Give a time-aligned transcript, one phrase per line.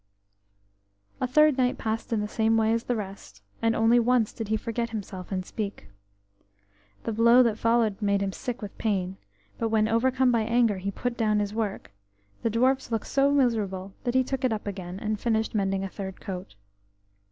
[1.21, 4.57] THIRD night passed in the same way as the rest, and only once did he
[4.57, 5.89] forget himself and speak.
[7.03, 9.17] The blow that followed made him sick with pain,
[9.59, 11.91] but when, overcome by anger, he put down his work,
[12.41, 15.87] the dwarfs looked so miserable that he took it up again, and finished mending a
[15.87, 16.55] third coat.